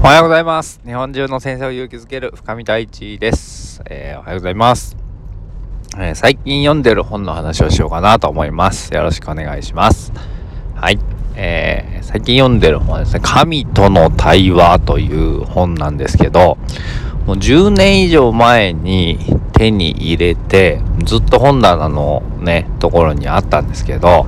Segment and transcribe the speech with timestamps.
[0.00, 0.80] おはようございます。
[0.86, 3.82] 日本中の先生を勇気づける深見大地です。
[3.90, 4.96] えー、おはようございます、
[5.98, 8.94] えー、最近読んでる本の話をしようかなと思います。
[8.94, 10.12] よろしくお願いします。
[10.76, 11.00] はい。
[11.34, 16.58] えー、最近読んでる本はですね、神との対話という本なんですけど、
[17.26, 19.18] もう10年以上前に
[19.52, 24.26] 手に入れて、ずっと本棚のね、ところにあったんですけど、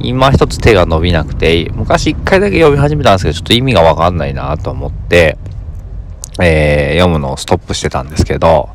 [0.00, 5.38] 今一つ手が伸びなくて、昔一回だけ読み始めたんですけど、ちょっと意味がわかんないなと思って、
[6.40, 8.68] えー、読むのをストップしてたんですけど、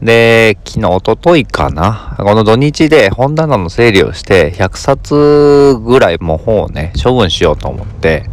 [0.00, 2.14] で、昨日、おとといかな？
[2.18, 8.24] この土日で本棚の整理をして、100冊ぐらいも本をね、処分しようと思って、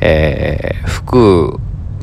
[0.00, 1.60] えー、服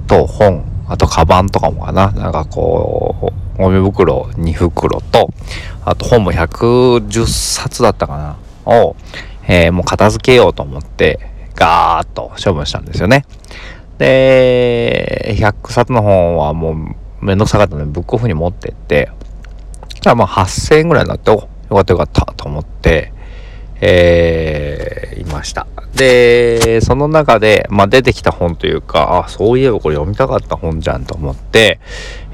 [0.07, 2.11] と本、あとカバンとかもかな？
[2.11, 5.29] なんかこう、ゴミ袋2袋と、
[5.83, 8.17] あと本も110冊だったか
[8.65, 8.73] な？
[8.73, 8.95] を、
[9.47, 11.19] えー、もう片付けようと思って、
[11.55, 13.25] ガーッと処分したんですよね。
[13.97, 16.71] で、100冊の本はも
[17.21, 19.09] うめんどくさかったのでブックオフに持ってって、
[20.01, 23.13] じゃあまあ8000円ぐらいになって、お、よかったよかったと思って、
[23.81, 25.67] えー、いました。
[25.95, 31.79] で、その中で、まあ、出てきた本というか、あ、そういえばこれ読みたかった本じゃんと思って、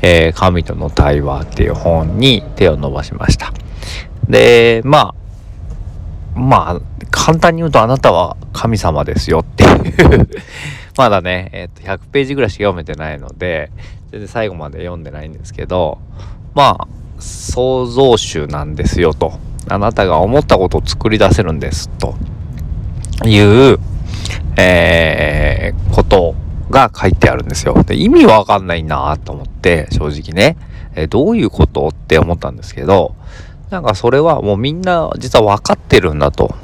[0.01, 3.51] えー、神との対話っていう本に手を伸ばしました。
[4.29, 5.13] で、ま
[6.35, 6.81] あ、まあ、
[7.25, 10.29] 簡単に言うとあなたは神様ですよっていう
[10.99, 13.71] まだね、えっ、と、100ページぐらいしか読めてないので、
[14.11, 15.99] 全然最後まで読んでないんですけど、
[16.55, 16.87] まあ、
[17.21, 19.39] 創造主なんですよと。
[19.69, 22.15] あなたが思ったことを作り出せるんですと
[23.25, 23.39] い
[23.73, 23.79] う、
[24.57, 26.35] えー、こと
[26.69, 27.81] が書いてあるんですよ。
[27.83, 30.57] で意味わかんないなと思って、正直ね、
[30.95, 33.15] えー、どういうことって思ったんですけど、
[33.69, 36.55] なんかそれはもうみんな実は分かってるんだと。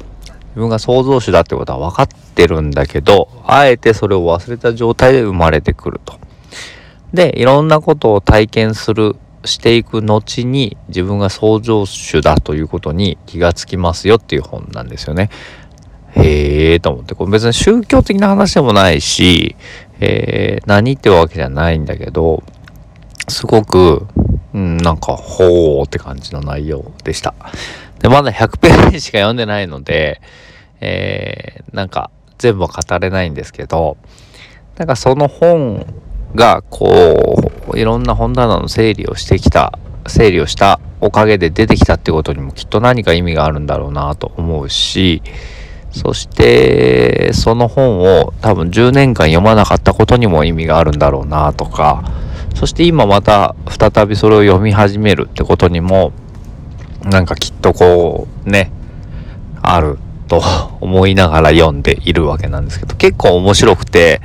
[0.56, 6.18] 自分が創造主だってことは分かってるんだけど、あえてそれを忘れた状態で生まれてくると。
[7.12, 15.28] で、いろんなことを体験する、していく後に自分が創造主だということに気がつきますよっていう本なんですよね。
[16.14, 19.56] へえと思って、これ別に宗教的な話でもないし、
[20.00, 22.42] えー、何ってわけじゃないんだけど、
[23.28, 24.06] すごく、
[24.54, 27.34] うん、なんか、ほーって感じの内容でした。
[27.98, 30.20] で、まだ100ページしか読んでないので、
[30.80, 33.96] えー、なんか、全部は語れないんですけど、
[34.76, 35.86] なんかその本
[36.34, 45.22] が、こう、いろんな本棚の整理をしてきた、整理をしたおかげで出てきたってことにもきっと何か意味があるんだろうなと思うし、
[45.90, 52.04] そしてその本を多分10年間読まなかったことにも意味があるんだろうなとか
[52.56, 56.12] そして今また再びそれを読み始めるってことにも
[57.04, 58.72] なんかきっとこうね
[59.62, 60.42] あると
[60.80, 64.20] 思いながら読んでいるわけなんですけど結構面白くて、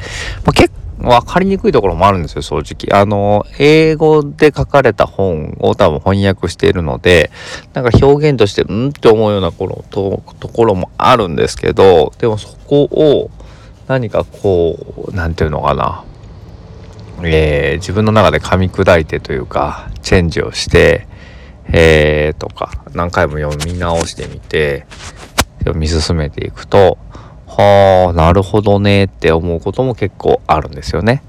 [0.46, 0.72] まあ、結
[1.02, 3.00] 分かりにくいところもあるんですよ、正直。
[3.00, 7.31] あの、英語で書かれた本を多分翻訳しているので、
[7.74, 13.31] なんか表現として、んって思うようなことところもあるんですけど、でもそこを
[13.88, 16.03] 何かこう、何て言うのかな。
[17.26, 21.08] えー、自分の中で噛み砕いてというか、チェンジをして、
[21.74, 24.86] えー、とか、何回も読み直してみて、
[25.60, 26.98] 読み進めていくと、
[27.48, 31.22] はあ、なるほどねって思うことも結構あるんですよね。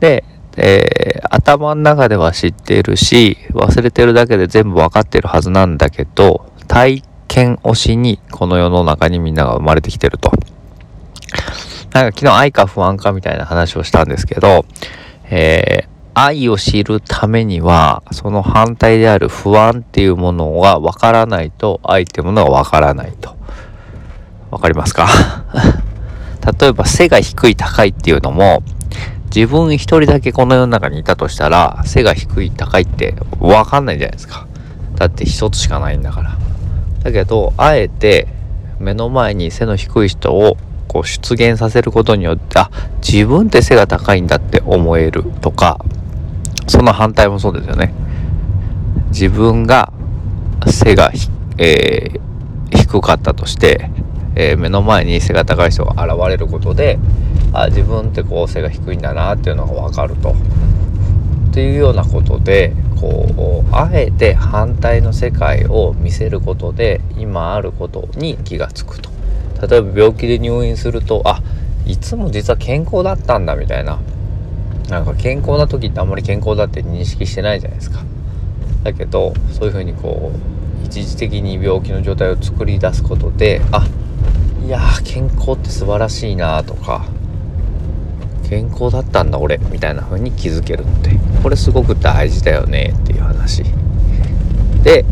[0.00, 0.24] で、
[0.56, 10.32] えー、頭の中では知っているし、忘れてるだけで全部わかってるはずなんだけど、体験推しにこの世の中にみんなが生まれてきてると。
[11.92, 14.64] なんか昨日愛か不安かみたいな話をしたんですけど、
[15.30, 23.36] えー、愛を知るためには、その反対である不安っていうものがわからないと、愛っていうものがわからないと。
[24.50, 25.08] わかりますか？
[26.60, 28.62] 例えば背が低い高いっていうのも
[29.34, 34.46] 自分一人だけこの世の中にいたとしたら背が低い高いってわかんないじゃないですか。
[34.96, 36.36] だって一つしかないんだから。
[37.04, 38.26] だけどあえて
[38.78, 40.56] 目の前に背の低い人を
[40.90, 42.68] こう出現させることによってあ
[43.00, 45.78] 自分って背が高いんだって思えるとか
[46.66, 47.94] その反対もそうですよね
[49.10, 49.92] 自分が
[50.66, 51.12] 背が、
[51.58, 53.88] えー、低かったとして
[54.36, 56.98] えー、目の前に背が高い人が現れることで
[57.52, 60.34] あ自分ってこう背が低いんだなっていうのが分かると。
[61.50, 69.10] っていうようなことでこうあえて反対の世界を見せることで今あることに気が付くと。
[69.66, 71.42] 例えば病気で入院するとあ
[71.86, 73.98] いつも実は健康だったんだみたいな。
[74.88, 78.00] なんか健康な時ってあんまり健康だって認識してないじゃないですか。
[78.82, 83.86] だけどそういうふうにこう一時的に病気の状態を作り出すことであ
[84.66, 87.06] いや健康って素晴らしいなとか
[88.48, 91.10] 健康だったんだ俺みたいな風に気づけるって
[91.42, 93.62] これすごく大事だよねっていう話。
[94.82, 95.04] で、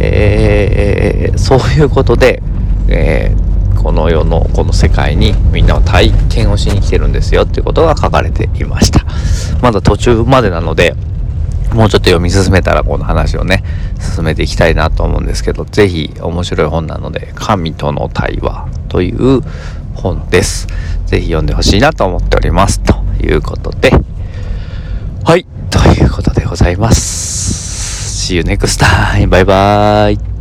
[0.00, 2.42] えー、そういうことで、
[2.88, 3.43] えー、
[3.84, 9.04] この世のこの世界にみんなは体験をしに来てるんですよっていうことが書かれていました
[9.60, 10.94] まだ途中までなので
[11.74, 13.62] もうちょっと読み進めたらこの話をね
[14.00, 19.42] 進めていきたいなと思うんですけど是非面白い本なので「神との対話」という
[19.94, 20.66] 本です。
[21.06, 22.80] ぜひ読んでほしいなと思っております。
[22.80, 23.90] ということで、
[25.24, 28.32] はい、ということでございます。
[28.32, 29.28] See you next time.
[29.28, 30.33] バイバイ。